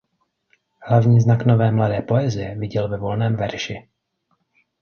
[0.81, 3.87] Hlavní znak nové mladé poezie viděl ve volném verši.